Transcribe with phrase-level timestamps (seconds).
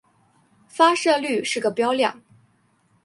[0.67, 2.23] 发射率是个标量。